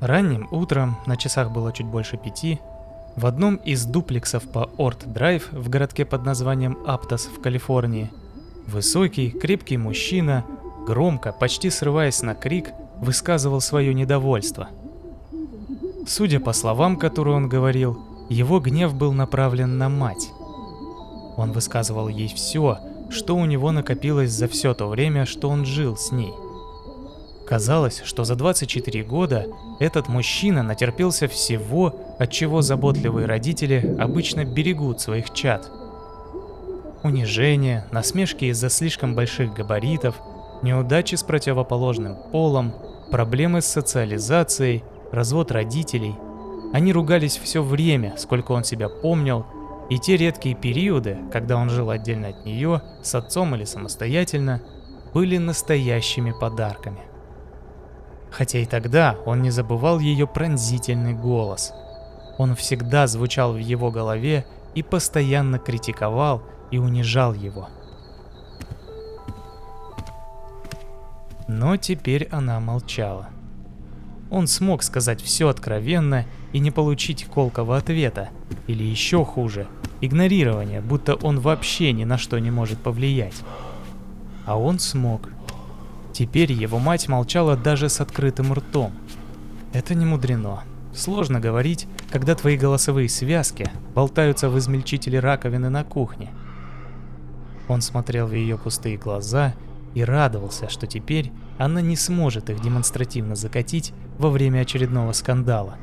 [0.00, 2.58] Ранним утром, на часах было чуть больше пяти,
[3.16, 8.10] в одном из дуплексов по Орт-Драйв в городке под названием Аптос в Калифорнии,
[8.66, 10.44] высокий, крепкий мужчина,
[10.86, 14.68] громко, почти срываясь на крик, высказывал свое недовольство.
[16.06, 20.30] Судя по словам, которые он говорил, его гнев был направлен на мать.
[21.36, 22.78] Он высказывал ей все,
[23.10, 26.32] что у него накопилось за все то время, что он жил с ней–
[27.50, 29.48] Казалось, что за 24 года
[29.80, 35.68] этот мужчина натерпелся всего, от чего заботливые родители обычно берегут своих чад.
[37.02, 40.14] Унижение, насмешки из-за слишком больших габаритов,
[40.62, 42.72] неудачи с противоположным полом,
[43.10, 46.14] проблемы с социализацией, развод родителей.
[46.72, 49.44] Они ругались все время, сколько он себя помнил,
[49.88, 54.62] и те редкие периоды, когда он жил отдельно от нее, с отцом или самостоятельно,
[55.12, 57.09] были настоящими подарками.
[58.30, 61.72] Хотя и тогда он не забывал ее пронзительный голос.
[62.38, 67.68] Он всегда звучал в его голове и постоянно критиковал и унижал его.
[71.48, 73.28] Но теперь она молчала.
[74.30, 78.28] Он смог сказать все откровенно и не получить колкого ответа,
[78.68, 79.66] или еще хуже,
[80.00, 83.42] игнорирования, будто он вообще ни на что не может повлиять.
[84.46, 85.28] А он смог.
[86.20, 88.92] Теперь его мать молчала даже с открытым ртом.
[89.72, 90.64] Это не мудрено.
[90.94, 96.28] Сложно говорить, когда твои голосовые связки болтаются в измельчителе раковины на кухне.
[97.68, 99.54] Он смотрел в ее пустые глаза
[99.94, 105.78] и радовался, что теперь она не сможет их демонстративно закатить во время очередного скандала.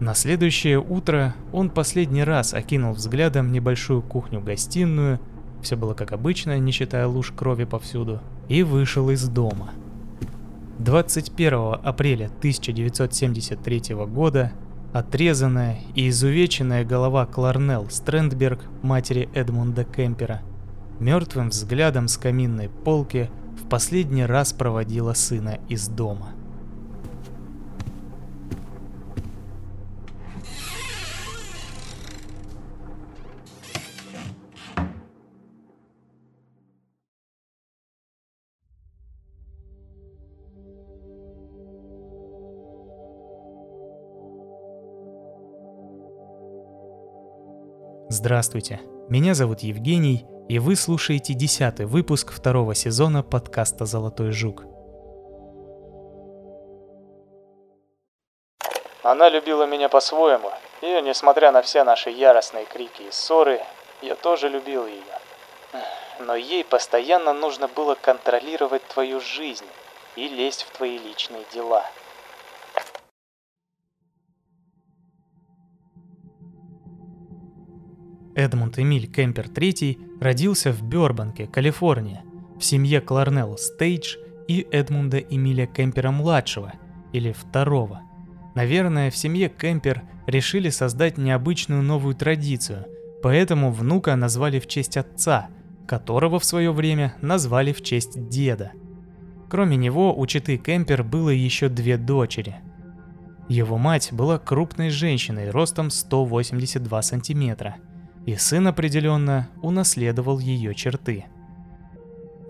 [0.00, 5.18] На следующее утро он последний раз окинул взглядом небольшую кухню-гостиную
[5.62, 9.70] все было как обычно, не считая луж крови повсюду, и вышел из дома.
[10.78, 14.52] 21 апреля 1973 года
[14.92, 20.42] отрезанная и изувеченная голова Кларнелл Стрэндберг, матери Эдмунда Кемпера,
[20.98, 23.30] мертвым взглядом с каминной полки
[23.62, 26.30] в последний раз проводила сына из дома.
[48.12, 54.64] Здравствуйте, меня зовут Евгений, и вы слушаете десятый выпуск второго сезона подкаста «Золотой жук».
[59.04, 60.50] Она любила меня по-своему,
[60.80, 63.60] и, несмотря на все наши яростные крики и ссоры,
[64.02, 65.04] я тоже любил ее.
[66.18, 69.68] Но ей постоянно нужно было контролировать твою жизнь
[70.16, 71.86] и лезть в твои личные дела–
[78.40, 82.22] Эдмунд Эмиль Кемпер III родился в Бёрбанке, Калифорния,
[82.58, 84.16] в семье Кларнелл Стейдж
[84.48, 86.72] и Эдмунда Эмиля Кемпера-младшего,
[87.12, 88.00] или второго.
[88.54, 92.86] Наверное, в семье Кемпер решили создать необычную новую традицию,
[93.22, 95.48] поэтому внука назвали в честь отца,
[95.86, 98.72] которого в свое время назвали в честь деда.
[99.50, 102.56] Кроме него у Читы Кемпер было еще две дочери.
[103.50, 107.76] Его мать была крупной женщиной ростом 182 сантиметра–
[108.26, 111.24] и сын определенно унаследовал ее черты.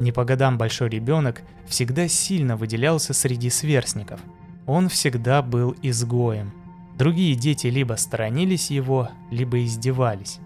[0.01, 4.21] Не по годам большой ребенок всегда сильно выделялся среди сверстников.
[4.67, 6.53] Он всегда был изгоем.
[6.97, 10.39] Другие дети либо сторонились его, либо издевались.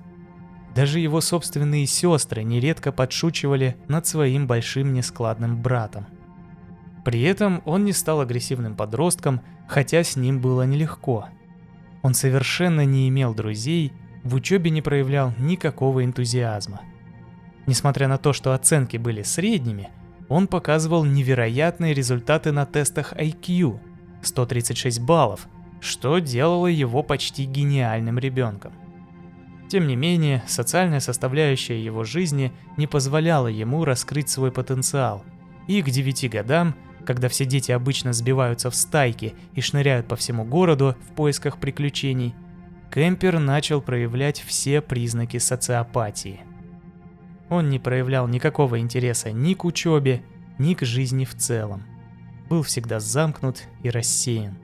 [0.74, 6.06] Даже его собственные сестры нередко подшучивали над своим большим нескладным братом.
[7.04, 11.28] При этом он не стал агрессивным подростком, хотя с ним было нелегко.
[12.02, 13.92] Он совершенно не имел друзей
[14.24, 16.80] в учебе не проявлял никакого энтузиазма.
[17.66, 19.90] Несмотря на то, что оценки были средними,
[20.28, 23.78] он показывал невероятные результаты на тестах IQ–
[24.22, 25.46] 136 баллов,
[25.80, 28.72] что делало его почти гениальным ребенком.
[29.68, 35.24] Тем не менее, социальная составляющая его жизни не позволяла ему раскрыть свой потенциал,
[35.68, 36.74] и к 9 годам,
[37.04, 42.34] когда все дети обычно сбиваются в стайки и шныряют по всему городу в поисках приключений,
[42.94, 46.40] Кемпер начал проявлять все признаки социопатии.
[47.50, 50.22] Он не проявлял никакого интереса ни к учебе,
[50.60, 51.82] ни к жизни в целом.
[52.48, 54.56] Был всегда замкнут и рассеян.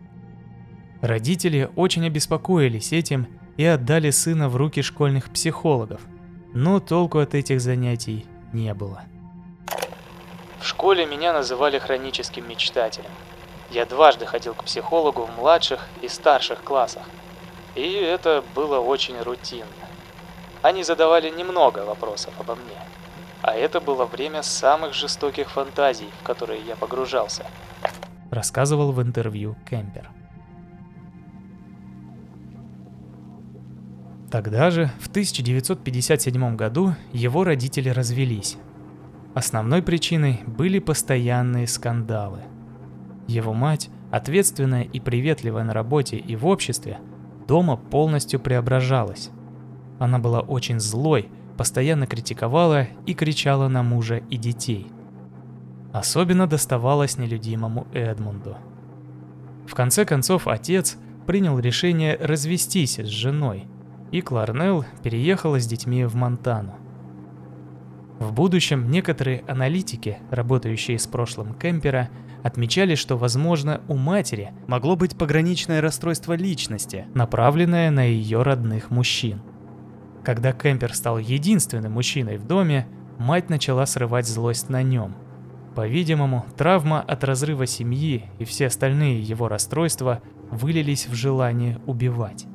[1.02, 6.00] Родители очень обеспокоились этим и отдали сына в руки школьных психологов,
[6.54, 9.02] но толку от этих занятий не было.
[10.60, 13.10] В школе меня называли хроническим мечтателем.
[13.72, 17.02] Я дважды ходил к психологу в младших и старших классах.
[17.74, 19.66] И это было очень рутинно.
[20.62, 22.76] Они задавали немного вопросов обо мне.
[23.42, 27.46] А это было время самых жестоких фантазий, в которые я погружался.
[28.30, 30.10] Рассказывал в интервью Кемпер.
[34.30, 38.58] Тогда же, в 1957 году, его родители развелись.
[39.34, 42.42] Основной причиной были постоянные скандалы.
[43.26, 46.98] Его мать, ответственная и приветливая на работе и в обществе,
[47.50, 49.30] дома полностью преображалась.
[49.98, 54.86] Она была очень злой, постоянно критиковала и кричала на мужа и детей.
[55.92, 58.56] Особенно доставалось нелюдимому Эдмунду.
[59.66, 63.64] В конце концов, отец принял решение развестись с женой,
[64.12, 66.76] и Кларнелл переехала с детьми в Монтану.
[68.20, 72.10] В будущем некоторые аналитики, работающие с прошлым Кемпера,
[72.42, 79.42] отмечали, что, возможно, у матери могло быть пограничное расстройство личности, направленное на ее родных мужчин.
[80.24, 82.86] Когда Кемпер стал единственным мужчиной в доме,
[83.18, 85.14] мать начала срывать злость на нем.
[85.74, 90.20] По-видимому, травма от разрыва семьи и все остальные его расстройства
[90.50, 92.46] вылились в желание убивать.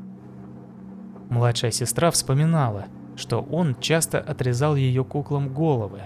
[1.30, 2.86] Младшая сестра вспоминала,
[3.16, 6.02] что он часто отрезал ее куклам головы,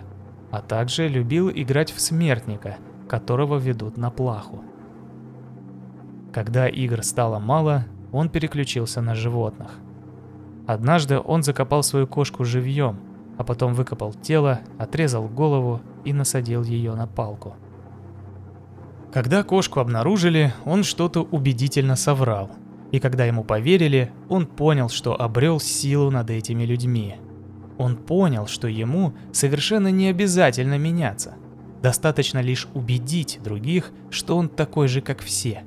[0.51, 2.77] а также любил играть в смертника,
[3.09, 4.63] которого ведут на плаху.
[6.31, 9.71] Когда игр стало мало, он переключился на животных–
[10.69, 12.99] Однажды он закопал свою кошку живьем,
[13.39, 17.55] а потом выкопал тело, отрезал голову и насадил ее на палку.
[19.11, 22.51] Когда кошку обнаружили, он что-то убедительно соврал.
[22.91, 27.15] И когда ему поверили, он понял, что обрел силу над этими людьми.
[27.79, 31.33] Он понял, что ему совершенно не обязательно меняться.
[31.81, 35.63] Достаточно лишь убедить других, что он такой же, как все.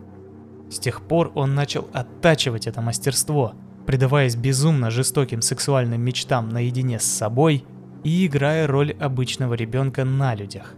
[0.70, 3.54] С тех пор он начал оттачивать это мастерство–
[3.86, 7.64] предаваясь безумно жестоким сексуальным мечтам наедине с собой
[8.04, 10.74] и играя роль обычного ребенка на людях.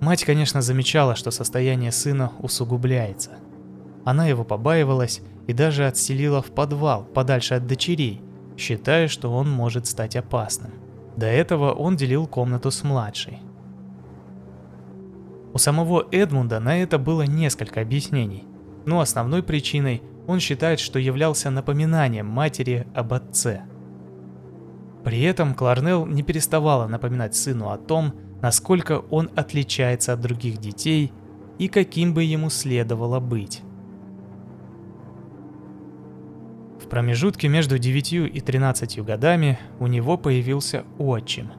[0.00, 3.32] Мать, конечно, замечала, что состояние сына усугубляется.
[4.04, 8.22] Она его побаивалась и даже отселила в подвал, подальше от дочерей,
[8.56, 10.72] считая, что он может стать опасным.
[11.20, 13.40] До этого он делил комнату с младшей.
[15.52, 18.44] У самого Эдмунда на это было несколько объяснений,
[18.86, 23.64] но основной причиной он считает, что являлся напоминанием матери об отце.
[25.04, 31.12] При этом Кларнелл не переставала напоминать сыну о том, насколько он отличается от других детей
[31.58, 33.60] и каким бы ему следовало быть.
[36.90, 41.52] Промежутке между 9 и 13 годами у него появился отчим,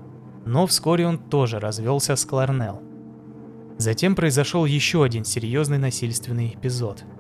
[0.45, 2.83] но вскоре он тоже развелся с Кларнелл.
[3.78, 7.04] Затем произошел еще один серьезный насильственный эпизод–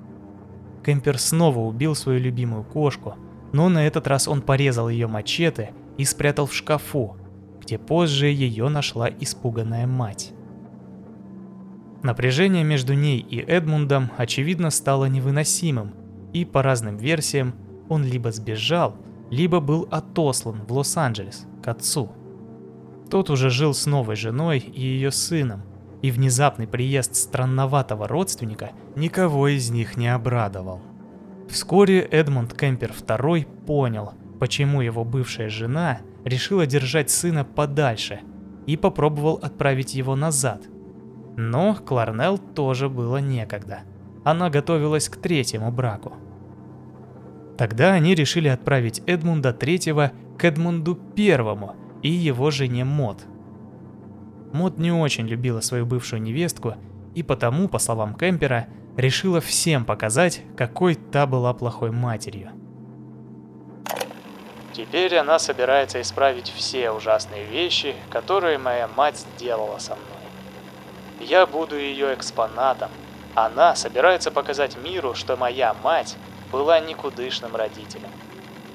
[0.83, 3.15] Кемпер снова убил свою любимую кошку,
[3.53, 7.17] но на этот раз он порезал ее мачете и спрятал в шкафу,
[7.61, 10.33] где позже ее нашла испуганная мать.
[12.03, 15.93] Напряжение между ней и Эдмундом, очевидно, стало невыносимым,
[16.33, 17.53] и по разным версиям
[17.91, 18.95] он либо сбежал,
[19.29, 22.09] либо был отослан в Лос-Анджелес к отцу.
[23.09, 25.63] Тот уже жил с новой женой и ее сыном,
[26.01, 30.79] и внезапный приезд странноватого родственника никого из них не обрадовал.
[31.49, 38.21] Вскоре Эдмунд Кемпер II понял, почему его бывшая жена решила держать сына подальше
[38.67, 40.63] и попробовал отправить его назад.
[41.35, 43.81] Но Кларнелл тоже было некогда.
[44.23, 46.13] Она готовилась к третьему браку.
[47.61, 51.37] Тогда они решили отправить Эдмунда III к Эдмунду I
[52.01, 53.19] и его жене Мод–
[54.53, 56.75] Мод не очень любила свою бывшую невестку
[57.15, 62.51] и потому, по словам Кемпера, решила всем показать, какой та была плохой матерью.
[64.73, 71.27] Теперь она собирается исправить все ужасные вещи, которые моя мать сделала со мной.
[71.27, 72.89] Я буду ее экспонатом.
[73.35, 76.17] Она собирается показать миру, что моя мать
[76.51, 78.09] была никудышным родителем.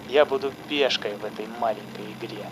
[0.09, 2.45] Я буду пешкой в этой маленькой игре.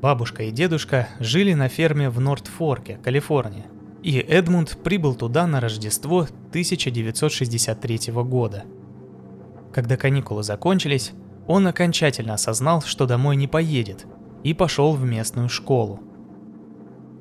[0.00, 3.66] Бабушка и дедушка жили на ферме в Норт-Форке, Калифорния,
[4.02, 8.64] и Эдмунд прибыл туда на Рождество 1963 года.
[9.72, 11.12] Когда каникулы закончились,
[11.46, 14.06] он окончательно осознал, что домой не поедет,
[14.42, 16.00] и пошел в местную школу.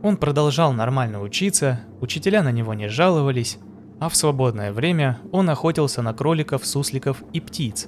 [0.01, 3.59] Он продолжал нормально учиться, учителя на него не жаловались,
[4.01, 7.87] а в свободное время он охотился на кроликов, сусликов и птиц,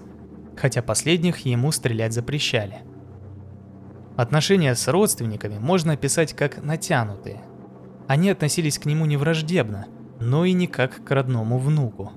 [0.56, 2.78] хотя последних ему стрелять запрещали–
[4.16, 7.42] Отношения с родственниками можно описать как натянутые.
[8.08, 9.88] они относились к нему не враждебно,
[10.20, 12.12] но и не как к родному внуку.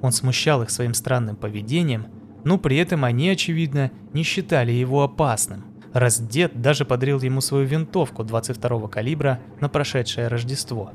[0.00, 2.06] Он смущал их своим странным поведением,
[2.44, 7.66] но при этом они, очевидно, не считали его опасным, раз дед даже подарил ему свою
[7.66, 10.92] винтовку 22-го калибра на прошедшее Рождество.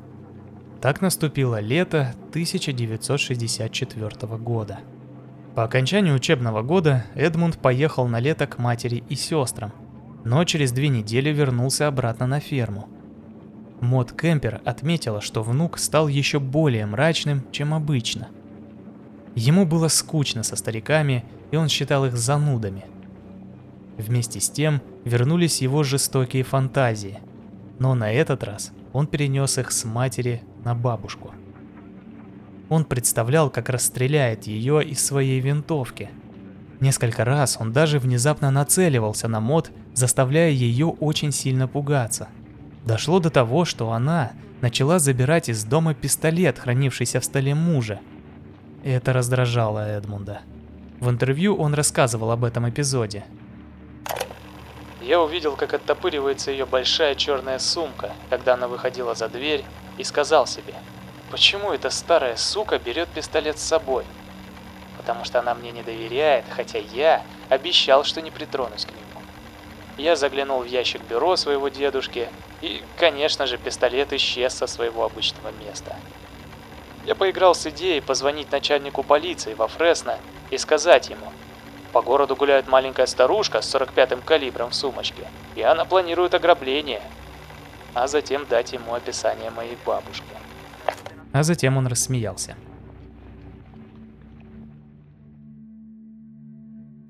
[0.80, 4.78] Так наступило лето 1964 года.
[5.56, 9.72] По окончанию учебного года Эдмунд поехал на лето к матери и сестрам,
[10.24, 12.88] но через две недели вернулся обратно на ферму.
[13.80, 18.28] Мод Кемпер отметила, что внук стал еще более мрачным, чем обычно.
[19.34, 22.84] Ему было скучно со стариками, и он считал их занудами.
[23.96, 27.18] Вместе с тем вернулись его жестокие фантазии,
[27.80, 31.30] но на этот раз он перенес их с матери на бабушку.
[32.68, 36.10] Он представлял, как расстреляет ее из своей винтовки.
[36.80, 42.28] Несколько раз он даже внезапно нацеливался на мод, заставляя ее очень сильно пугаться.
[42.84, 48.00] Дошло до того, что она начала забирать из дома пистолет, хранившийся в столе мужа.
[48.84, 50.42] Это раздражало Эдмунда.
[51.00, 53.24] В интервью он рассказывал об этом эпизоде.
[55.00, 59.64] Я увидел, как оттопыривается ее большая черная сумка, когда она выходила за дверь,
[59.98, 60.74] и сказал себе–
[61.30, 64.04] Почему эта старая сука берет пистолет с собой?
[64.96, 69.02] Потому что она мне не доверяет, хотя я обещал, что не притронусь к нему.
[69.98, 72.30] Я заглянул в ящик бюро своего дедушки,
[72.62, 75.96] и, конечно же, пистолет исчез со своего обычного места.
[77.04, 80.18] Я поиграл с идеей позвонить начальнику полиции во Фресно
[80.50, 81.30] и сказать ему,
[81.92, 87.02] по городу гуляет маленькая старушка с 45-м калибром в сумочке, и она планирует ограбление,
[87.94, 90.24] а затем дать ему описание моей бабушки
[91.32, 92.56] а затем он рассмеялся.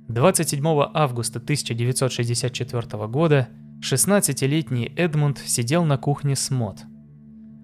[0.08, 3.48] 27 августа 1964 года
[3.80, 6.80] 16-летний Эдмунд сидел на кухне с Мод.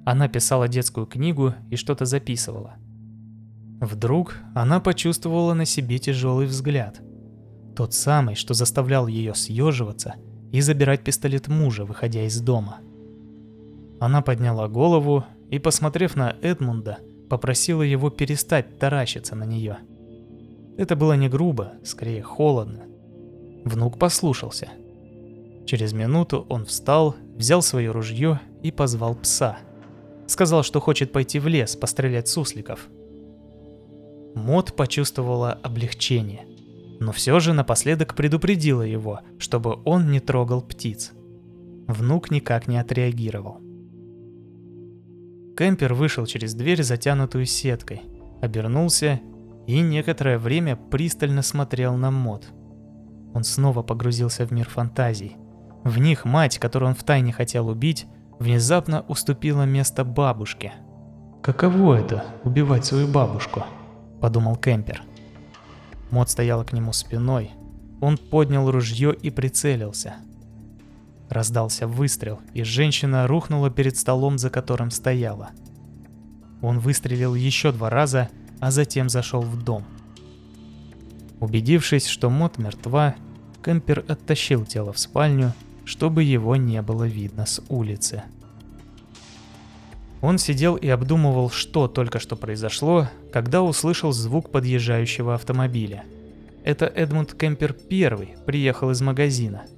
[0.05, 2.77] Она писала детскую книгу и что-то записывала.
[3.81, 7.01] Вдруг она почувствовала на себе тяжелый взгляд.
[7.75, 10.15] Тот самый, что заставлял ее съеживаться
[10.53, 12.81] и забирать пистолет мужа, выходя из дома.
[14.05, 16.99] Она подняла голову и, посмотрев на Эдмунда,
[17.31, 19.79] попросила его перестать таращиться на нее.
[20.77, 22.83] Это было не грубо, скорее холодно.
[23.65, 24.69] Внук послушался.
[25.65, 29.57] Через минуту он встал, взял свое ружье и позвал пса.
[30.27, 32.91] Сказал, что хочет пойти в лес пострелять сусликов.
[34.35, 36.45] Мод почувствовала облегчение,
[37.01, 41.13] но все же напоследок предупредила его, чтобы он не трогал птиц.
[41.89, 43.64] Внук никак не отреагировал.
[45.57, 48.03] Кемпер вышел через дверь, затянутую сеткой,
[48.43, 49.21] обернулся
[49.67, 52.47] и некоторое время пристально смотрел на мод.
[53.35, 55.37] Он снова погрузился в мир фантазий.
[55.85, 58.07] В них мать, которую он втайне хотел убить,
[58.39, 60.73] внезапно уступила место бабушке.
[61.43, 63.65] «Каково это— убивать свою бабушку?»–
[64.21, 65.03] подумал Кемпер.
[66.11, 67.51] Мод стояла к нему спиной.
[68.01, 70.17] Он поднял ружье и прицелился–
[71.29, 75.51] Раздался выстрел, и женщина рухнула перед столом, за которым стояла.
[76.61, 78.29] Он выстрелил еще два раза,
[78.61, 79.85] а затем зашел в дом.
[81.41, 83.15] Убедившись, что Мот мертва,
[83.65, 85.53] Кемпер оттащил тело в спальню,
[85.85, 88.23] чтобы его не было видно с улицы.
[90.21, 96.05] Он сидел и обдумывал, что только что произошло, когда услышал звук подъезжающего автомобиля.
[96.65, 99.65] Это Эдмунд Кемпер первый приехал из магазина–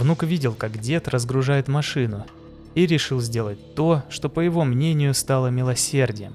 [0.00, 2.24] Внук видел, как дед разгружает машину,
[2.74, 6.32] и решил сделать то, что, по его мнению, стало милосердием.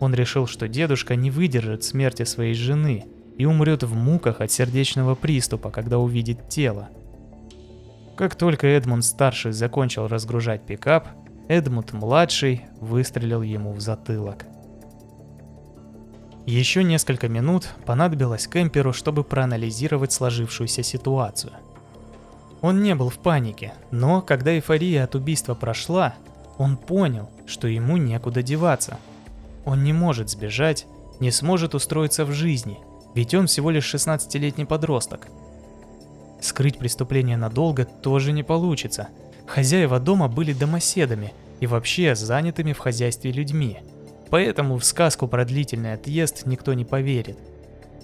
[0.00, 3.04] Он решил, что дедушка не выдержит смерти своей жены
[3.36, 6.88] и умрет в муках от сердечного приступа, когда увидит тело.
[8.16, 11.06] Как только Эдмунд-старший закончил разгружать пикап,
[11.48, 14.46] Эдмунд-младший выстрелил ему в затылок.
[16.46, 21.52] Еще несколько минут понадобилось Кемперу, чтобы проанализировать сложившуюся ситуацию–
[22.60, 26.14] он не был в панике, но когда эйфория от убийства прошла,
[26.56, 28.98] он понял, что ему некуда деваться.
[29.64, 30.86] Он не может сбежать,
[31.20, 32.78] не сможет устроиться в жизни,
[33.14, 35.28] ведь он всего лишь 16-летний подросток.
[36.40, 39.08] Скрыть преступление надолго тоже не получится.
[39.46, 43.78] Хозяева дома были домоседами и вообще занятыми в хозяйстве людьми.
[44.30, 47.38] Поэтому в сказку про длительный отъезд никто не поверит.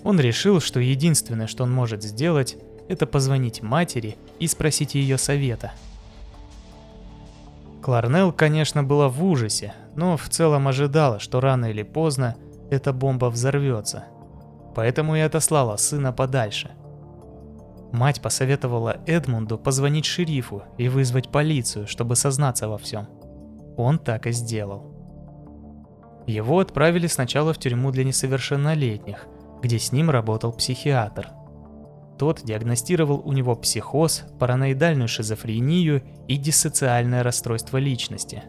[0.04, 2.56] Он решил, что единственное, что он может сделать,
[2.88, 5.72] это позвонить матери и спросить ее совета.
[7.82, 12.36] Кларнелл, конечно, была в ужасе, но в целом ожидала, что рано или поздно
[12.70, 14.04] эта бомба взорвется.
[14.74, 16.70] Поэтому и отослала сына подальше.
[17.92, 23.06] Мать посоветовала Эдмунду позвонить шерифу и вызвать полицию, чтобы сознаться во всем.
[23.76, 24.90] Он так и сделал.
[26.26, 29.26] Его отправили сначала в тюрьму для несовершеннолетних,
[29.62, 31.28] где с ним работал психиатр.
[32.18, 38.44] Тот диагностировал у него психоз, параноидальную шизофрению и диссоциальное расстройство личности.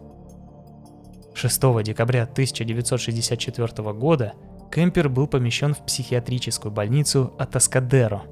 [1.34, 4.34] 6 декабря 1964 года
[4.72, 8.24] Кемпер был помещен в психиатрическую больницу Атаскадеро.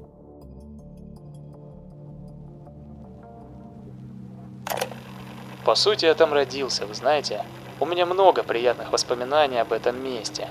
[5.64, 7.44] По сути, я там родился, вы знаете.
[7.80, 10.48] У меня много приятных воспоминаний об этом месте.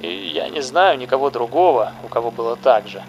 [0.00, 3.02] И я не знаю никого другого, у кого было так же.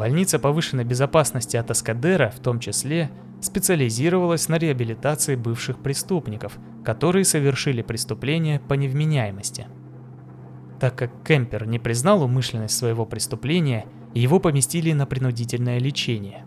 [0.00, 3.10] Больница повышенной безопасности от Аскадера, в том числе,
[3.42, 9.66] специализировалась на реабилитации бывших преступников, которые совершили преступление по невменяемости.
[10.80, 16.46] Так как Кемпер не признал умышленность своего преступления, его поместили на принудительное лечение.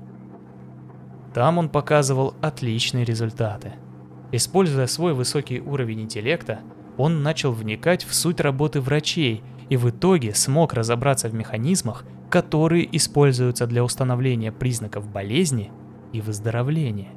[1.36, 3.74] Там он показывал отличные результаты.
[4.32, 6.62] Используя свой высокий уровень интеллекта,
[6.98, 12.90] он начал вникать в суть работы врачей и в итоге смог разобраться в механизмах, которые
[12.98, 15.72] используются для установления признаков болезни
[16.14, 17.12] и выздоровления.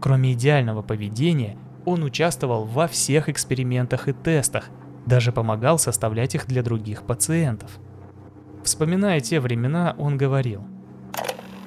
[0.00, 4.64] Кроме идеального поведения, он участвовал во всех экспериментах и тестах,
[5.06, 7.70] даже помогал составлять их для других пациентов.
[8.64, 10.64] Вспоминая те времена, он говорил.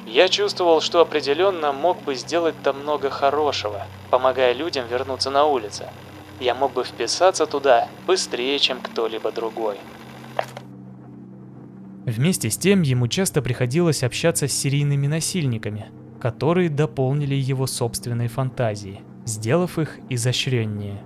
[0.05, 5.86] Я чувствовал, что определенно мог бы сделать там много хорошего, помогая людям вернуться на улицы.
[6.41, 9.77] Я мог бы вписаться туда быстрее, чем кто-либо другой.
[12.05, 15.88] Вместе с тем ему часто приходилось общаться с серийными насильниками,
[16.19, 21.01] которые дополнили его собственные фантазии, сделав их изощреннее.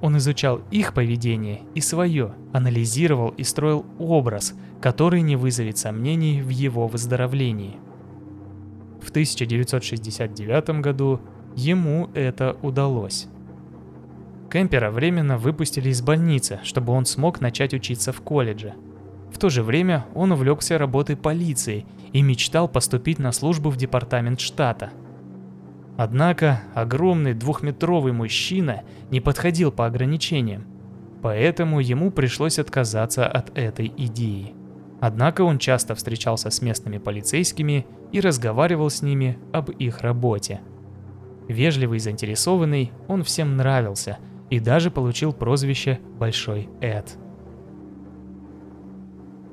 [0.00, 6.48] Он изучал их поведение и свое, анализировал и строил образ, который не вызовет сомнений в
[6.48, 7.76] его выздоровлении.
[9.02, 11.20] В 1969 году
[11.54, 13.28] ему это удалось.
[14.50, 18.74] Кемпера временно выпустили из больницы, чтобы он смог начать учиться в колледже.
[19.32, 24.40] В то же время он увлекся работой полиции и мечтал поступить на службу в департамент
[24.40, 24.90] штата–
[25.96, 30.64] Однако огромный двухметровый мужчина не подходил по ограничениям,
[31.22, 34.54] поэтому ему пришлось отказаться от этой идеи.
[35.00, 40.60] Однако он часто встречался с местными полицейскими и разговаривал с ними об их работе.
[41.48, 44.18] Вежливый и заинтересованный, он всем нравился
[44.48, 47.16] и даже получил прозвище «Большой Эд».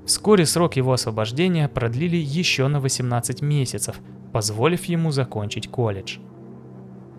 [0.09, 3.97] Вскоре срок его освобождения продлили еще на 18 месяцев,
[4.33, 6.17] позволив ему закончить колледж.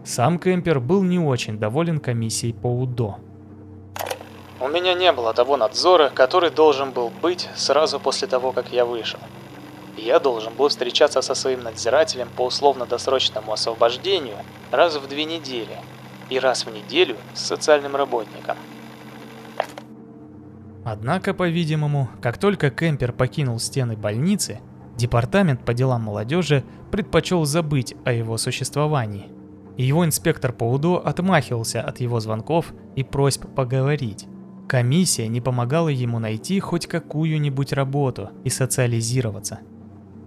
[0.05, 3.20] Сам Кемпер был не очень доволен комиссией по УДО.
[4.59, 8.85] У меня не было того надзора, который должен был быть сразу после того, как я
[8.85, 9.20] вышел.
[9.96, 14.38] Я должен был встречаться со своим надзирателем по условно-досрочному освобождению
[14.72, 15.79] раз в две недели
[16.29, 18.57] и раз в неделю с социальным работником.
[20.90, 24.61] Однако, по-видимому, как только Кемпер покинул стены больницы,
[24.96, 29.29] Департамент по делам молодежи предпочел забыть о его существовании–
[29.81, 34.26] и его инспектор по УДО отмахивался от его звонков и просьб поговорить.
[34.68, 39.61] Комиссия не помогала ему найти хоть какую-нибудь работу и социализироваться.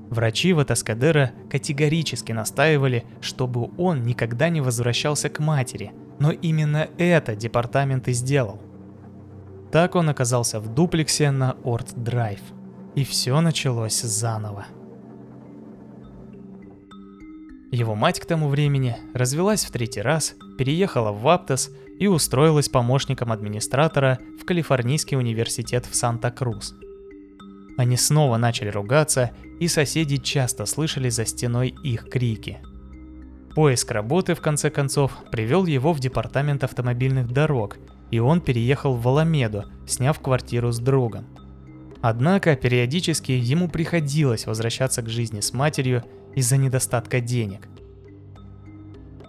[0.10, 7.36] Врачи в Этаскадера категорически настаивали, чтобы он никогда не возвращался к матери, но именно это
[7.36, 8.60] департамент и сделал.
[9.74, 12.40] Так он оказался в дуплексе на Орт-Драйв.
[12.94, 14.68] И все началось заново.
[17.72, 23.32] Его мать к тому времени развелась в третий раз, переехала в Ваптас и устроилась помощником
[23.32, 26.76] администратора в Калифорнийский университет в Санта-Крус.
[27.76, 32.60] Они снова начали ругаться, и соседи часто слышали за стеной их крики.
[33.56, 37.78] Поиск работы, в конце концов, привел его в департамент автомобильных дорог,
[38.14, 41.26] и он переехал в Валамеду, сняв квартиру с другом.
[42.00, 46.04] Однако периодически ему приходилось возвращаться к жизни с матерью
[46.36, 47.68] из-за недостатка денег.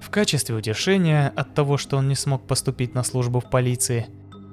[0.02, 4.08] В качестве утешения от того, что он не смог поступить на службу в полиции,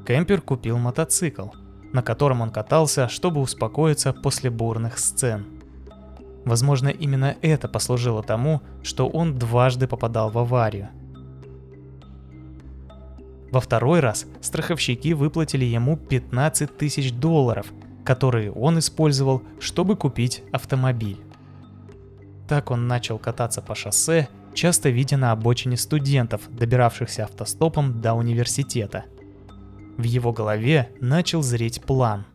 [0.08, 1.48] Кемпер купил мотоцикл,
[1.92, 5.46] на котором он катался, чтобы успокоиться после бурных сцен.
[6.46, 10.88] Возможно, именно это послужило тому, что он дважды попадал в аварию.
[13.52, 17.68] Во второй раз страховщики выплатили ему 15 тысяч долларов,
[18.06, 21.20] которые он использовал, чтобы купить автомобиль.
[22.48, 29.04] Так он начал кататься по шоссе, часто видя на обочине студентов, добиравшихся автостопом до университета.
[29.98, 32.26] В его голове начал зреть план.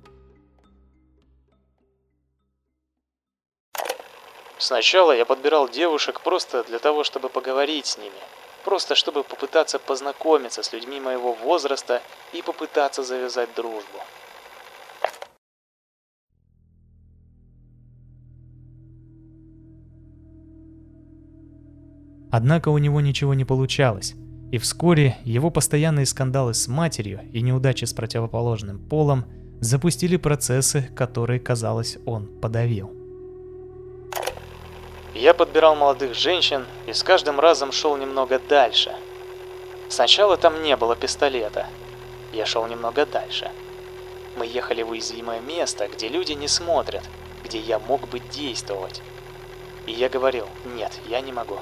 [4.59, 8.13] Сначала я подбирал девушек просто для того, чтобы поговорить с ними–
[8.67, 12.03] Просто чтобы попытаться познакомиться с людьми моего возраста
[12.33, 14.01] и попытаться завязать дружбу.
[22.33, 24.15] Однако у него ничего не получалось,
[24.51, 29.27] и вскоре его постоянные скандалы с матерью и неудачи с противоположным полом
[29.61, 32.96] запустили процессы, которые, казалось, он подавил.
[35.17, 38.95] Я подбирал молодых женщин и с каждым разом шел немного дальше.
[39.89, 41.69] Сначала там не было пистолета.
[42.35, 43.51] Я шел немного дальше.
[44.37, 47.03] Мы ехали в уязвимое место, где люди не смотрят,
[47.43, 49.01] где я мог бы действовать.
[49.87, 51.61] И я говорил, нет, я не могу.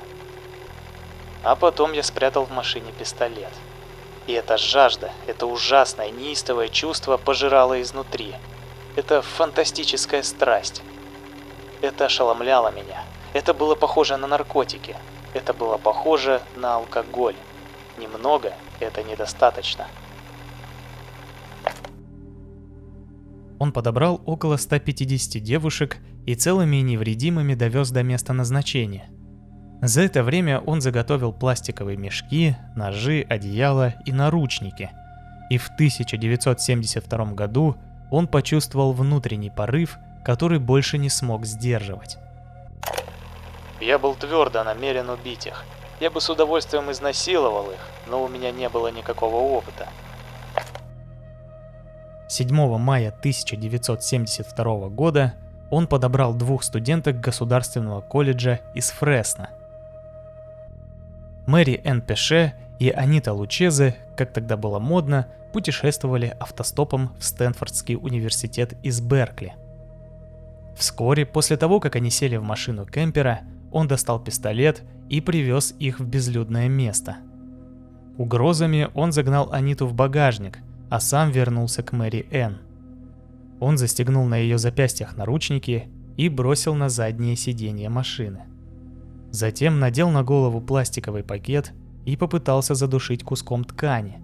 [1.45, 3.53] А потом я спрятал в машине пистолет.
[4.27, 8.35] И эта жажда, это ужасное, неистовое чувство пожирало изнутри.
[8.97, 10.83] Это фантастическая страсть.
[11.83, 13.05] Это ошеломляло меня.
[13.35, 14.97] Это было похоже на наркотики.
[15.35, 17.35] Это было похоже на алкоголь.
[17.99, 19.87] Немного– это недостаточно.
[23.59, 29.09] Он подобрал около 150 девушек и целыми и невредимыми довез до места назначения.
[29.83, 34.91] За это время он заготовил пластиковые мешки, ножи, одеяло и наручники.
[35.51, 37.77] И в 1972 году
[38.13, 42.19] он почувствовал внутренний порыв, который больше не смог сдерживать.
[43.81, 45.65] Я был твердо намерен убить их.
[46.01, 49.89] Я бы с удовольствием изнасиловал их, но у меня не было никакого опыта.
[52.29, 55.35] 7 мая 1972 года
[55.71, 59.51] он подобрал двух студенток Государственного колледжа из Фресно–
[61.47, 68.75] Мэри Энн Пеше и Анита Лучезе, как тогда было модно, путешествовали автостопом в Стэнфордский университет
[68.83, 69.55] из Беркли.
[70.77, 73.41] Вскоре после того, как они сели в машину кемпера,
[73.75, 77.17] он достал пистолет и привез их в безлюдное место.
[78.17, 80.61] Угрозами он загнал Аниту в багажник,
[80.91, 82.59] а сам вернулся к Мэри Энн.
[83.59, 88.45] Он застегнул на ее запястьях наручники и бросил на заднее сиденье машины.
[89.33, 91.73] Затем надел на голову пластиковый пакет
[92.07, 94.23] и попытался задушить куском ткани.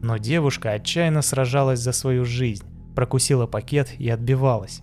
[0.00, 2.64] Но девушка отчаянно сражалась за свою жизнь,
[2.94, 4.82] прокусила пакет и отбивалась.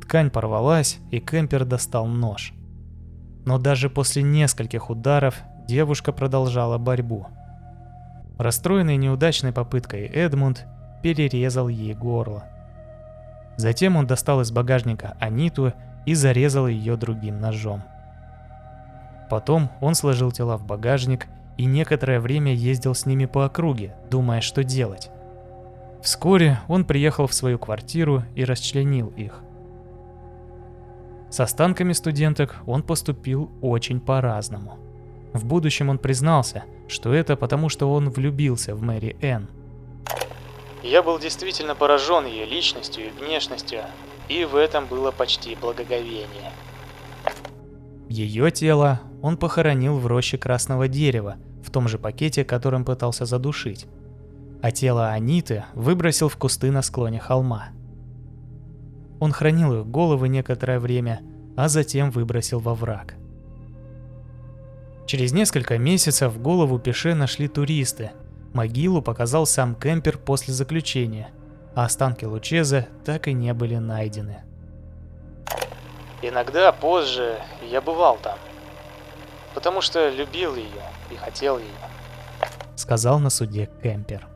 [0.00, 2.54] Ткань порвалась, и Кемпер достал нож.
[3.48, 7.28] Но даже после нескольких ударов девушка продолжала борьбу.
[8.36, 10.66] Расстроенный неудачной попыткой Эдмунд
[11.02, 12.44] перерезал ей горло.
[13.56, 15.72] Затем он достал из багажника Аниту
[16.04, 17.82] и зарезал ее другим ножом.
[19.30, 24.42] Потом он сложил тела в багажник и некоторое время ездил с ними по округе, думая,
[24.42, 25.10] что делать.
[26.02, 29.42] Вскоре он приехал в свою квартиру и расчленил их.
[31.30, 34.78] С останками студенток он поступил очень по-разному.
[35.32, 39.48] В будущем он признался, что это потому, что он влюбился в Мэри Энн.
[40.82, 43.80] Я был действительно поражен ее личностью и внешностью,
[44.28, 46.52] и в этом было почти благоговение.
[48.08, 53.86] Ее тело он похоронил в роще красного дерева, в том же пакете, которым пытался задушить.
[54.62, 57.68] А тело Аниты выбросил в кусты на склоне холма.
[59.20, 61.20] Он хранил их головы некоторое время,
[61.56, 63.14] а затем выбросил во враг.
[65.06, 68.12] Через несколько месяцев голову Пеше нашли туристы.
[68.52, 71.30] Могилу показал сам Кемпер после заключения,
[71.74, 74.42] а останки Лучеза так и не были найдены.
[76.22, 77.38] Иногда позже
[77.70, 78.38] я бывал там
[79.58, 81.66] потому что любил ее и хотел ее.
[82.76, 84.28] Сказал на суде Кемпер.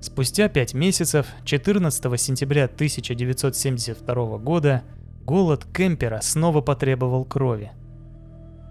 [0.00, 4.82] Спустя пять месяцев, 14 сентября 1972 года,
[5.24, 7.72] голод Кемпера снова потребовал крови.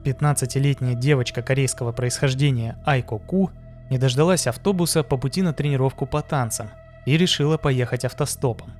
[0.05, 3.51] 15-летняя девочка корейского происхождения Айко Ку
[3.89, 6.69] не дождалась автобуса по пути на тренировку по танцам
[7.05, 8.71] и решила поехать автостопом.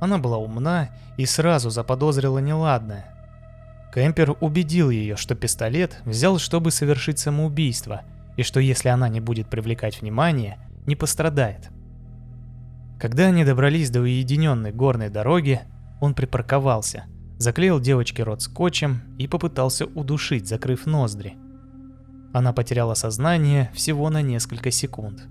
[0.00, 3.14] Она была умна и сразу заподозрила неладное,
[3.94, 8.02] Кемпер убедил ее, что пистолет взял, чтобы совершить самоубийство,
[8.36, 11.70] и что если она не будет привлекать внимание, не пострадает.
[12.98, 15.60] Когда они добрались до уединенной горной дороги,
[16.00, 17.04] он припарковался,
[17.38, 21.36] заклеил девочке рот скотчем и попытался удушить, закрыв ноздри.
[22.32, 25.22] Она потеряла сознание всего на несколько секунд.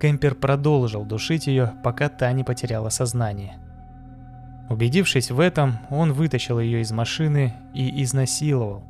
[0.00, 3.58] Кемпер продолжил душить ее, пока та не потеряла сознание–
[4.68, 8.84] Убедившись в этом, он вытащил ее из машины и изнасиловал,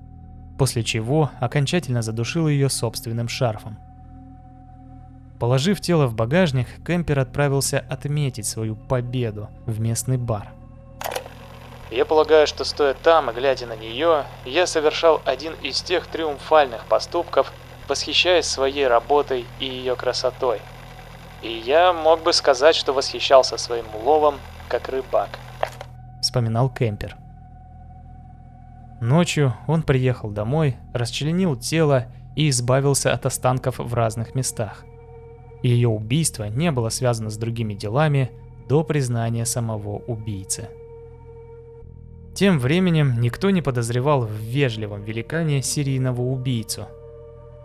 [0.58, 3.78] после чего окончательно задушил ее собственным шарфом.
[5.38, 10.48] Положив тело в багажник, Кемпер отправился отметить свою победу в местный бар.
[11.90, 16.84] Я полагаю, что стоя там и глядя на нее, я совершал один из тех триумфальных
[16.84, 17.52] поступков,
[17.88, 20.60] восхищаясь своей работой и ее красотой.
[21.40, 24.34] И я мог бы сказать, что восхищался своим уловом,
[24.68, 25.38] как рыбак.
[26.20, 27.16] Вспоминал Кемпер.
[29.00, 34.84] Ночью он приехал домой, расчленил тело и избавился от останков в разных местах.
[35.62, 38.30] Ее убийство не было связано с другими делами
[38.68, 40.68] до признания самого убийцы.
[42.34, 46.86] Тем временем никто не подозревал в вежливом великане серийного убийцу.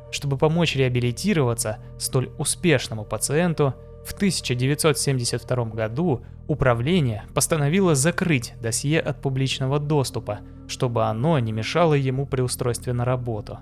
[0.09, 9.79] Чтобы помочь реабилитироваться столь успешному пациенту, в 1972 году управление постановило закрыть досье от публичного
[9.79, 13.59] доступа, чтобы оно не мешало ему при устройстве на работу.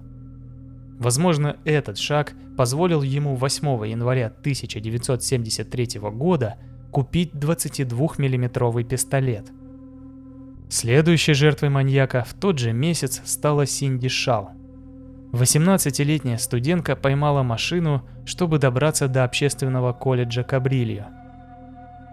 [1.02, 6.58] Возможно, этот шаг позволил ему 8 января 1973 года
[6.92, 9.48] купить 22-миллиметровый пистолет.
[10.70, 14.52] Следующей жертвой маньяка в тот же месяц стала Синди Шал.
[15.32, 21.08] 18-летняя студентка поймала машину, чтобы добраться до общественного колледжа Кабрильо.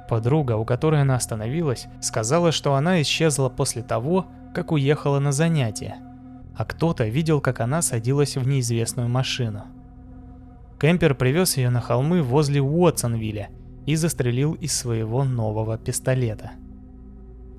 [0.08, 5.98] Подруга, у которой она остановилась, сказала, что она исчезла после того, как уехала на занятия,
[6.58, 9.62] а кто-то видел, как она садилась в неизвестную машину.
[10.80, 13.50] Кемпер привез ее на холмы возле Уотсонвилля
[13.86, 16.50] и застрелил из своего нового пистолета.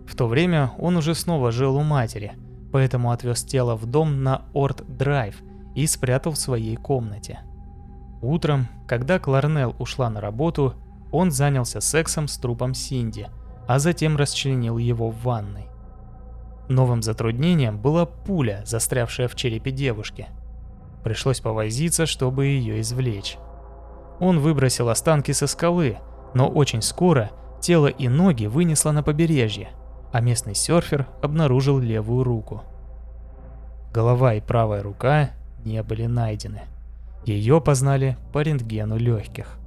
[0.05, 2.33] В то время он уже снова жил у матери,
[2.73, 5.37] поэтому отвез тело в дом на Орт-Драйв
[5.75, 7.39] и спрятал в своей комнате.
[8.21, 10.73] Утром, когда Кларнелл ушла на работу,
[11.13, 13.27] он занялся сексом с трупом Синди,
[13.65, 15.68] а затем расчленил его в ванной.
[16.69, 20.27] Новым затруднением была пуля, застрявшая в черепе девушки.
[21.03, 23.37] Пришлось повозиться, чтобы ее извлечь.
[24.19, 25.97] Он выбросил останки со скалы,
[26.35, 29.69] но очень скоро тело и ноги вынесло на побережье,
[30.11, 32.63] а местный серфер обнаружил левую руку.
[33.91, 35.31] Голова и правая рука
[35.65, 36.61] не были найдены.
[37.25, 39.57] Ее познали по рентгену легких.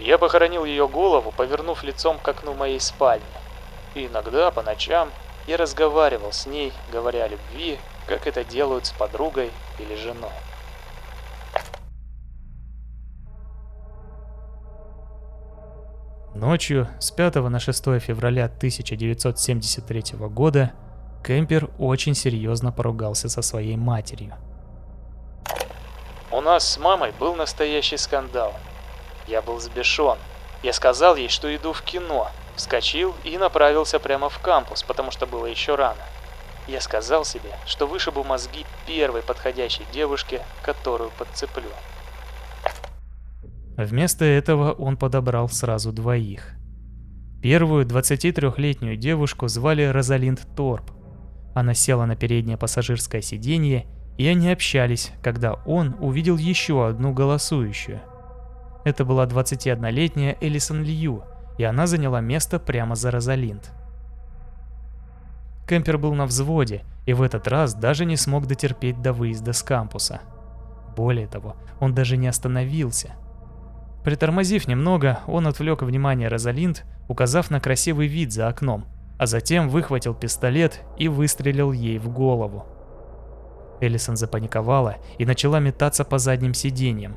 [0.00, 3.24] Я похоронил ее голову, повернув лицом к окну моей спальни.
[3.94, 5.10] И иногда по ночам
[5.46, 10.30] я разговаривал с ней, говоря о любви, как это делают с подругой или женой.
[16.34, 20.72] Ночью с 5 на 6 февраля 1973 года
[21.24, 24.34] Кемпер очень серьезно поругался со своей матерью.
[26.30, 28.54] У нас с мамой был настоящий скандал.
[29.26, 30.16] Я был сбешен.
[30.62, 35.26] Я сказал ей, что иду в кино, вскочил и направился прямо в кампус, потому что
[35.26, 36.00] было еще рано.
[36.68, 41.70] Я сказал себе, что вышибу мозги первой подходящей девушке, которую подцеплю.
[43.76, 46.52] Вместо этого он подобрал сразу двоих.
[47.42, 50.90] Первую 23-летнюю девушку звали Розалинд Торп.
[51.54, 53.86] Она села на переднее пассажирское сиденье,
[54.18, 58.02] и они общались, когда он увидел еще одну голосующую.
[58.84, 61.24] Это была 21-летняя Элисон Лью,
[61.60, 63.70] и она заняла место прямо за Розалинд.
[65.68, 69.62] Кемпер был на взводе, и в этот раз даже не смог дотерпеть до выезда с
[69.62, 70.20] кампуса.
[70.96, 73.12] Более того, он даже не остановился–
[74.04, 78.86] Притормозив немного, он отвлек внимание Розалинд, указав на красивый вид за окном,
[79.18, 82.64] а затем выхватил пистолет и выстрелил ей в голову.
[83.80, 87.16] Эллисон запаниковала и начала метаться по задним сиденьям.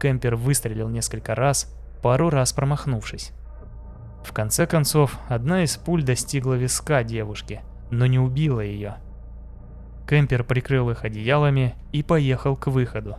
[0.00, 3.32] Кемпер выстрелил несколько раз, пару раз промахнувшись.
[4.22, 8.96] В конце концов, одна из пуль достигла виска девушки, но не убила ее.
[10.08, 13.16] Кемпер прикрыл их одеялами и поехал к выходу.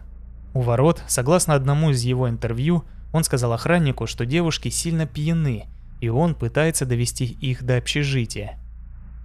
[0.54, 2.84] У ворот, согласно одному из его интервью,
[3.14, 5.68] он сказал охраннику, что девушки сильно пьяны,
[6.02, 8.58] и он пытается довести их до общежития.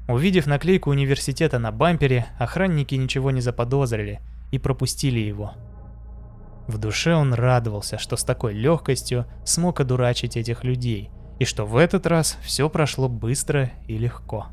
[0.09, 5.53] Увидев наклейку университета на бампере, охранники ничего не заподозрили и пропустили его.
[6.67, 11.77] В душе он радовался, что с такой легкостью смог одурачить этих людей, и что в
[11.77, 14.47] этот раз все прошло быстро и легко.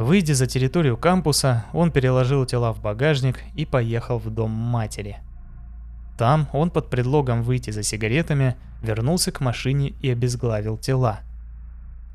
[0.00, 5.18] Выйдя за территорию кампуса, он переложил тела в багажник и поехал в дом матери.
[6.16, 11.20] Там он под предлогом выйти за сигаретами вернулся к машине и обезглавил тела.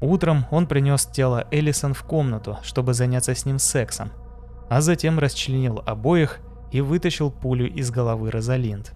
[0.01, 4.11] Утром он принес тело Эллисон в комнату, чтобы заняться с ним сексом,
[4.67, 6.39] а затем расчленил обоих
[6.71, 8.94] и вытащил пулю из головы Розалинд.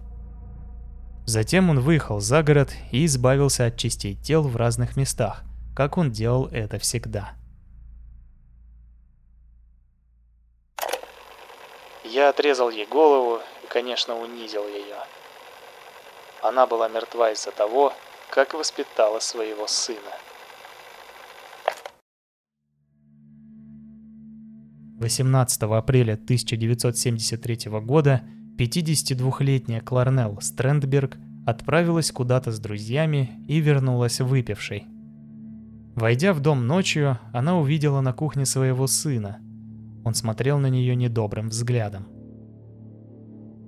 [1.30, 5.44] Затем он выехал за город и избавился от частей тел в разных местах,
[5.76, 7.34] как он делал это всегда.
[12.02, 14.96] Я отрезал ей голову и, конечно, унизил ее.
[16.42, 17.92] Она была мертва из-за того,
[18.30, 20.10] как воспитала своего сына.
[24.98, 28.20] 18 апреля 1973 года
[28.60, 34.84] 52-летняя Кларнелл Стрэндберг отправилась куда-то с друзьями и вернулась выпившей.
[35.94, 39.38] Войдя в дом ночью, она увидела на кухне своего сына.
[40.04, 42.06] Он смотрел на нее недобрым взглядом.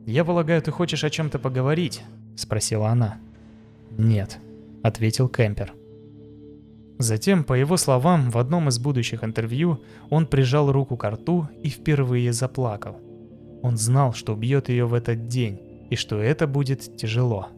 [0.05, 2.03] «Я полагаю, ты хочешь о чем-то поговорить?»—
[2.37, 3.17] спросила она.
[3.97, 4.41] «Нет»,—
[4.83, 5.73] ответил Кемпер.
[6.99, 11.71] Затем, по его словам, в одном из будущих интервью он прижал руку к рту и
[11.71, 13.01] впервые заплакал.
[13.63, 17.49] Он знал, что убьет ее в этот день, и что это будет тяжело.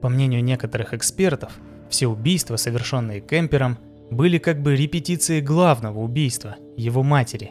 [0.00, 1.52] По мнению некоторых экспертов,
[1.90, 3.78] все убийства, совершенные Кемпером,
[4.10, 7.50] были как бы репетицией главного убийства, его матери.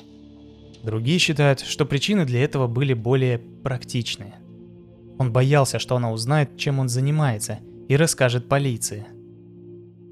[0.84, 4.36] Другие считают, что причины для этого были более практичные.
[5.18, 9.06] Он боялся, что она узнает, чем он занимается, и расскажет полиции–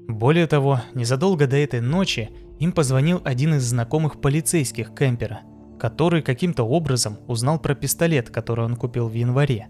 [0.08, 5.40] более того, незадолго до этой ночи им позвонил один из знакомых полицейских Кемпера,
[5.84, 9.68] который каким-то образом узнал про пистолет, который он купил в январе.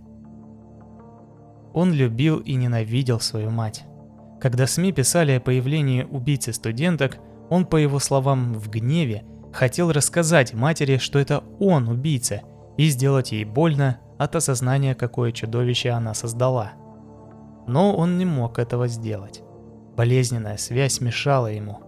[1.72, 3.82] Он любил и ненавидел свою мать.
[4.40, 7.18] Когда СМИ писали о появлении убийцы студенток,
[7.50, 12.42] он, по его словам, в гневе хотел рассказать матери, что это он убийца,
[12.76, 16.74] и сделать ей больно от осознания, какое чудовище она создала.
[17.66, 19.42] Но он не мог этого сделать.
[19.96, 21.80] Болезненная связь мешала ему.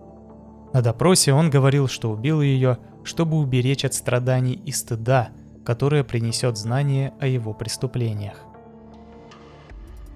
[0.77, 5.31] На допросе он говорил, что убил ее, чтобы уберечь от страданий и стыда,
[5.65, 8.37] которое принесет знание о его преступлениях.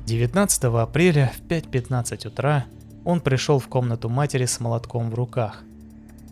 [0.04, 2.66] 19 апреля в 5.15 утра
[3.06, 5.62] он пришел в комнату матери с молотком в руках.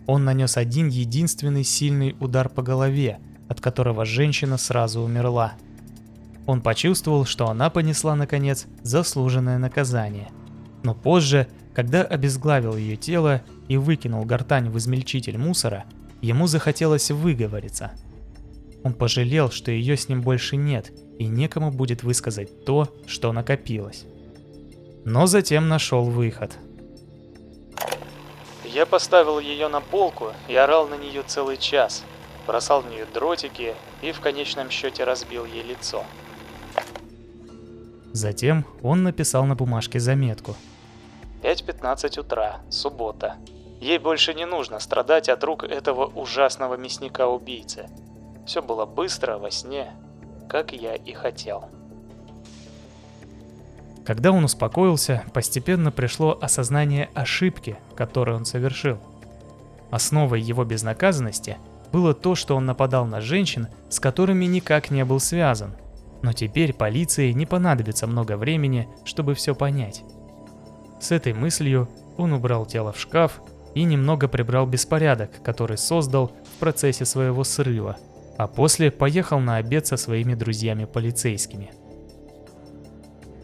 [0.05, 5.53] Он нанес один единственный сильный удар по голове, от которого женщина сразу умерла.
[6.45, 10.29] Он почувствовал, что она понесла, наконец, заслуженное наказание–
[10.83, 15.85] но позже, когда обезглавил ее тело и выкинул гортань в измельчитель мусора,
[16.21, 17.91] ему захотелось выговориться.
[18.83, 24.05] Он пожалел, что ее с ним больше нет, и некому будет высказать то, что накопилось.
[25.05, 26.57] Но затем нашел выход.
[28.63, 32.03] Я поставил ее на полку и орал на нее целый час,
[32.45, 36.05] бросал в нее дротики и в конечном счете разбил ей лицо.
[38.13, 40.55] Затем он написал на бумажке заметку–
[41.41, 43.35] 5.15 утра, суббота.
[43.79, 47.89] Ей больше не нужно страдать от рук этого ужасного мясника-убийцы.
[48.45, 49.91] Все было быстро, во сне,
[50.49, 51.69] как я и хотел.
[54.05, 58.97] Когда он успокоился, постепенно пришло осознание ошибки, которую он совершил.
[59.91, 61.57] Основой его безнаказанности
[61.93, 65.73] было то, что он нападал на женщин, с которыми никак не был связан.
[66.21, 70.03] Но теперь полиции не понадобится много времени, чтобы все понять.
[70.99, 73.41] С этой мыслью он убрал тело в шкаф
[73.73, 77.97] и немного прибрал беспорядок, который создал в процессе своего срыва,
[78.37, 81.71] а после поехал на обед со своими друзьями-полицейскими.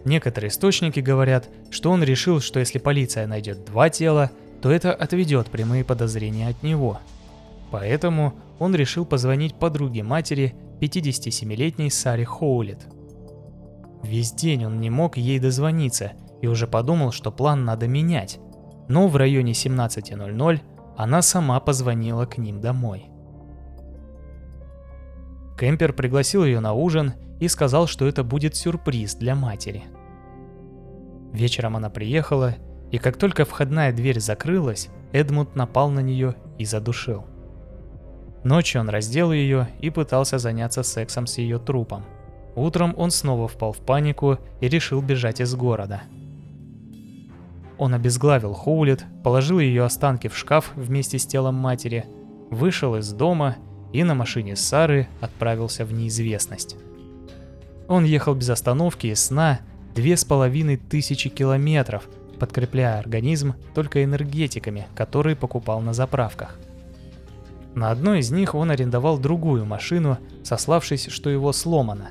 [0.03, 5.47] Некоторые источники говорят, что он решил, что если полиция найдет два тела, то это отведет
[5.47, 6.99] прямые подозрения от него.
[7.71, 12.87] Поэтому он решил позвонить подруге матери, 57-летней Саре Хоулет.
[14.03, 16.13] Весь день он не мог ей дозвониться–
[16.45, 18.39] и уже подумал, что план надо менять.
[18.87, 20.61] Но в районе 17.00
[20.95, 23.07] она сама позвонила к ним домой.
[25.59, 29.85] Кемпер пригласил ее на ужин и сказал, что это будет сюрприз для матери.
[31.33, 32.55] Вечером она приехала,
[32.91, 37.25] и как только входная дверь закрылась, Эдмунд напал на нее и задушил.
[38.45, 42.05] Ночью он раздел ее и пытался заняться сексом с ее трупом.
[42.55, 46.03] Утром он снова впал в панику и решил бежать из города–
[47.77, 52.05] он обезглавил Хоулет, положил ее останки в шкаф вместе с телом матери,
[52.49, 53.57] вышел из дома
[53.91, 56.77] и на машине Сары отправился в неизвестность.
[57.87, 59.59] Он ехал без остановки и сна
[59.93, 62.07] две с половиной тысячи километров,
[62.39, 66.57] подкрепляя организм только энергетиками, которые покупал на заправках.
[67.75, 72.09] На одной из них он арендовал другую машину, сославшись, что его сломано.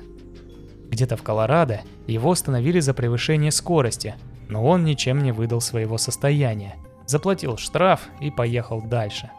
[0.89, 4.15] Где-то в Колорадо его остановили за превышение скорости,
[4.47, 6.75] но он ничем не выдал своего состояния,
[7.07, 9.31] заплатил штраф и поехал дальше.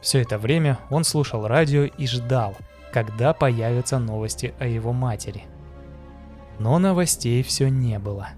[0.00, 2.56] Все это время он слушал радио и ждал,
[2.94, 5.44] когда появятся новости о его матери.
[6.58, 8.30] Но новостей все не было.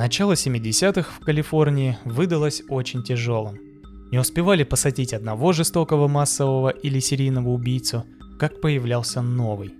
[0.00, 3.58] Начало 70-х в Калифорнии выдалось очень тяжелым–
[4.10, 8.06] не успевали посадить одного жестокого массового или серийного убийцу,
[8.38, 9.74] как появлялся новый.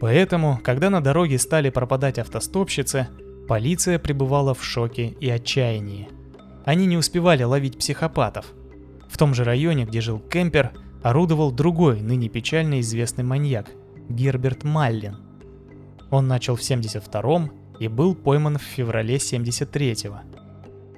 [0.00, 3.08] Поэтому, когда на дороге стали пропадать автостопщицы,
[3.46, 6.08] полиция пребывала в шоке и отчаянии.
[6.64, 8.46] Они не успевали ловить психопатов.
[9.10, 10.72] В том же районе, где жил Кемпер,
[11.02, 13.68] орудовал другой, ныне печально известный маньяк–
[14.08, 15.18] Герберт Маллин.
[16.10, 20.20] Он начал в 72-м и был пойман в феврале 73-го.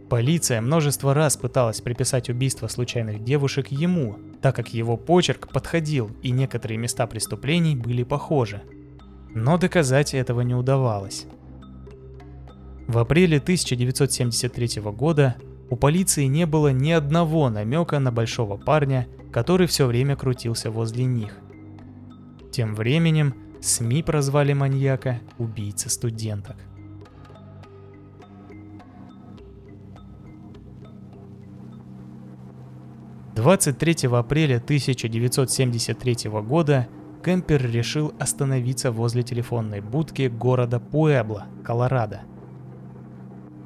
[0.08, 6.30] Полиция множество раз пыталась приписать убийство случайных девушек ему, так как его почерк подходил и
[6.30, 8.62] некоторые места преступлений были похожи.
[9.34, 11.26] Но доказать этого не удавалось.
[12.86, 15.34] В апреле 1973 года
[15.70, 21.04] у полиции не было ни одного намека на большого парня, который все время крутился возле
[21.04, 21.36] них.
[22.52, 26.56] Тем временем СМИ прозвали маньяка убийца студенток.
[33.36, 36.88] 23 апреля 1973 года
[37.22, 42.22] Кемпер решил остановиться возле телефонной будки города Пуэбло, Колорадо.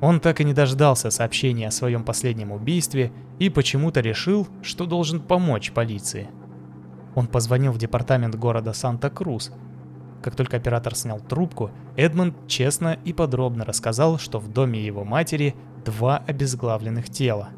[0.00, 5.20] Он так и не дождался сообщения о своем последнем убийстве и почему-то решил, что должен
[5.20, 6.28] помочь полиции.
[7.14, 9.52] Он позвонил в департамент города Санта-Крус.
[10.20, 15.54] Как только оператор снял трубку, Эдмонд честно и подробно рассказал, что в доме его матери
[15.84, 17.50] два обезглавленных тела.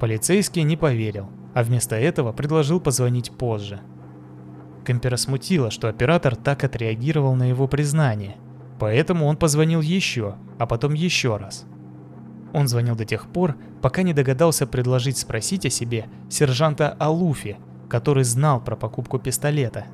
[0.00, 3.80] Полицейский не поверил– а вместо этого предложил позвонить позже.
[4.84, 8.36] Кемпера смутило, что оператор так отреагировал на его признание,
[8.78, 11.64] поэтому он позвонил еще, а потом еще раз.
[12.52, 17.56] Он звонил до тех пор, пока не догадался предложить спросить о себе сержанта Алуфи,
[17.88, 19.86] который знал про покупку пистолета.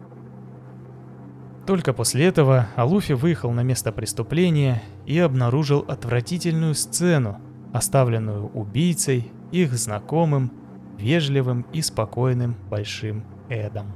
[1.66, 7.38] Только после этого Алуфи выехал на место преступления и обнаружил отвратительную сцену,
[7.72, 10.50] оставленную убийцей, их знакомым
[11.00, 13.92] вежливым и спокойным Большим Эдом.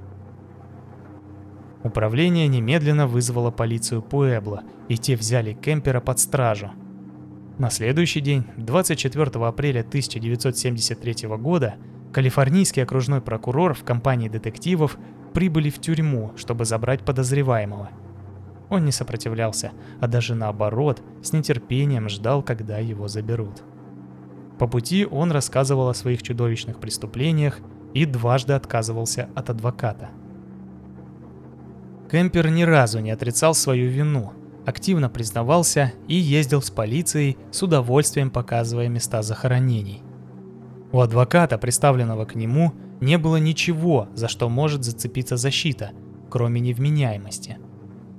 [1.82, 6.70] Управление немедленно вызвало полицию Пуэбло, и те взяли Кемпера под стражу.
[7.58, 11.74] На следующий день, 24 апреля 1973 года,
[12.12, 14.96] калифорнийский окружной прокурор в компании детективов
[15.34, 17.90] прибыли в тюрьму, чтобы забрать подозреваемого.
[18.70, 23.62] Он не сопротивлялся, а даже наоборот, с нетерпением ждал, когда его заберут.
[24.64, 27.58] По пути он рассказывал о своих чудовищных преступлениях
[27.92, 30.08] и дважды отказывался от адвоката.
[32.10, 34.32] Кемпер ни разу не отрицал свою вину,
[34.64, 40.02] активно признавался и ездил с полицией, с удовольствием показывая места захоронений.
[40.92, 45.90] У адвоката, представленного к нему, не было ничего, за что может зацепиться защита,
[46.30, 47.58] кроме невменяемости–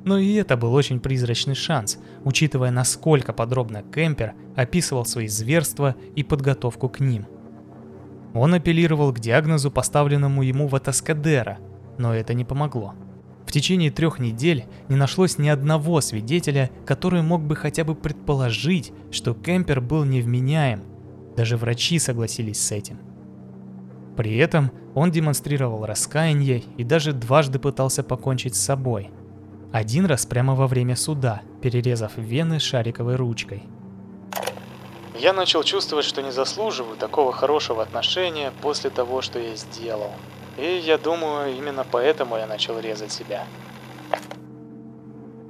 [0.05, 6.23] но и это был очень призрачный шанс, учитывая насколько подробно Кемпер описывал свои зверства и
[6.23, 7.25] подготовку к ним.
[8.35, 11.57] Он апеллировал к диагнозу, поставленному ему в Атаскадера,
[11.97, 12.93] но это не помогло.
[13.47, 18.93] В течение трех недель не нашлось ни одного свидетеля, который мог бы хотя бы предположить,
[19.11, 20.83] что Кемпер был невменяем.
[21.35, 22.99] Даже врачи согласились с этим.
[24.15, 29.09] При этом он демонстрировал раскаяние и даже дважды пытался покончить с собой–
[29.75, 33.63] один раз прямо во время суда, перерезав вены шариковой ручкой.
[35.19, 40.11] Я начал чувствовать, что не заслуживаю такого хорошего отношения после того, что я сделал.
[40.57, 43.43] И я думаю, именно поэтому я начал резать себя.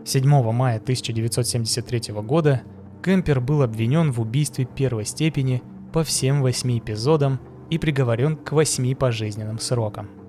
[0.05, 2.63] 7 мая 1973 года
[3.03, 5.61] Кемпер был обвинен в убийстве первой степени
[5.93, 10.24] по всем восьми эпизодам и приговорен к восьми пожизненным срокам.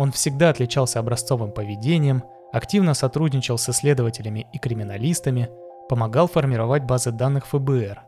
[0.00, 5.50] Он всегда отличался образцовым поведением, активно сотрудничал с исследователями и криминалистами,
[5.90, 8.00] помогал формировать базы данных ФБР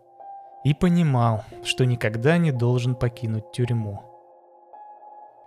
[0.65, 4.01] и понимал, что никогда не должен покинуть тюрьму.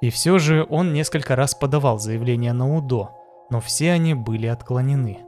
[0.01, 3.09] И все же он несколько раз подавал заявления на УДО,
[3.49, 5.21] но все они были отклонены.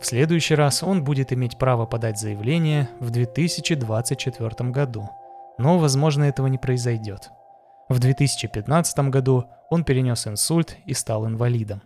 [0.00, 5.10] В следующий раз он будет иметь право подать заявление в 2024 году,
[5.58, 7.30] но, возможно, этого не произойдет.
[7.92, 11.82] В 2015 году он перенес инсульт и стал инвалидом.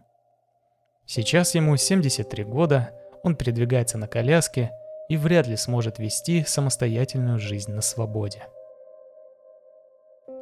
[1.04, 2.92] Сейчас ему 73 года,
[3.24, 4.70] он передвигается на коляске
[5.08, 8.44] и вряд ли сможет вести самостоятельную жизнь на свободе.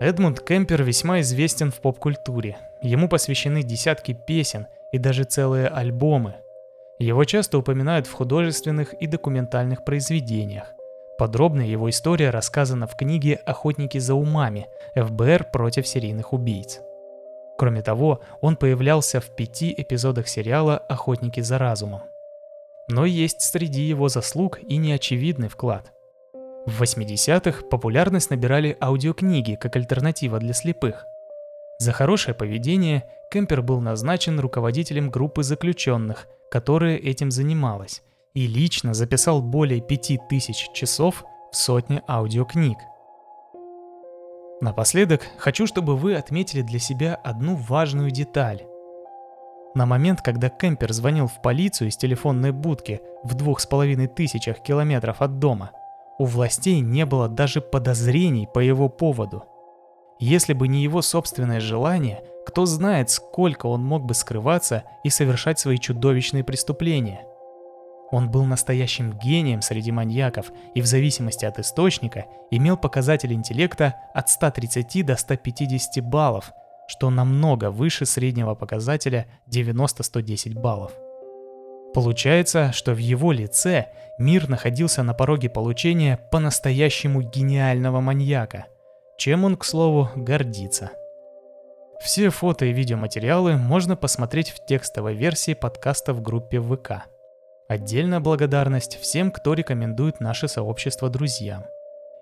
[0.00, 2.58] Эдмунд Кемпер весьма известен в поп-культуре.
[2.82, 6.34] Ему посвящены десятки песен и даже целые альбомы.
[6.98, 10.74] Его часто упоминают в художественных и документальных произведениях.
[11.16, 14.66] Подробно его история рассказана в книге «Охотники за умами.
[14.94, 16.80] ФБР против серийных убийц».
[17.56, 22.02] Кроме того, он появлялся в пяти эпизодах сериала «Охотники за разумом».
[22.88, 25.92] Но есть среди его заслуг и неочевидный вклад.
[26.66, 31.06] В 80-х популярность набирали аудиокниги как альтернатива для слепых.
[31.78, 38.02] За хорошее поведение Кемпер был назначен руководителем группы заключенных, которая этим занималась,
[38.34, 42.78] и лично записал более 5000 часов в сотне аудиокниг.
[44.60, 48.64] Напоследок хочу, чтобы вы отметили для себя одну важную деталь.
[49.74, 54.60] На момент, когда Кемпер звонил в полицию из телефонной будки в двух с половиной тысячах
[54.62, 55.72] километров от дома,
[56.18, 59.44] у властей не было даже подозрений по его поводу.
[60.20, 65.58] Если бы не его собственное желание, кто знает, сколько он мог бы скрываться и совершать
[65.58, 67.26] свои чудовищные преступления–
[68.14, 74.28] он был настоящим гением среди маньяков и в зависимости от источника имел показатель интеллекта от
[74.28, 76.52] 130 до 150 баллов,
[76.86, 80.92] что намного выше среднего показателя 90-110 баллов.
[81.92, 83.88] Получается, что в его лице
[84.20, 88.66] мир находился на пороге получения по-настоящему гениального маньяка,
[89.18, 90.92] чем он, к слову, гордится.
[92.00, 97.06] Все фото и видеоматериалы можно посмотреть в текстовой версии подкаста в группе ВК–
[97.66, 101.64] Отдельная благодарность всем, кто рекомендует наше сообщество друзьям.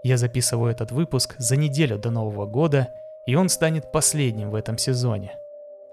[0.04, 2.90] Я записываю этот выпуск за неделю до Нового года,
[3.26, 5.36] и он станет последним в этом сезоне.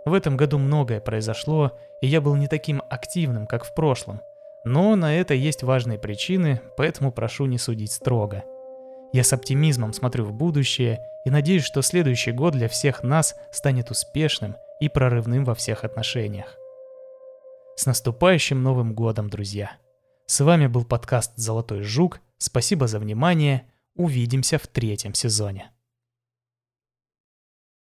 [0.06, 4.22] В этом году многое произошло, и я был не таким активным, как в прошлом.
[4.64, 8.44] Но на это есть важные причины, поэтому прошу не судить строго.
[9.14, 13.90] Я с оптимизмом смотрю в будущее и надеюсь, что следующий год для всех нас станет
[13.90, 16.59] успешным и прорывным во всех отношениях.
[17.80, 19.78] С наступающим Новым годом, друзья!
[20.26, 22.20] С вами был подкаст «Золотой жук».
[22.38, 23.68] Спасибо за внимание.
[23.96, 25.72] Увидимся в третьем сезоне.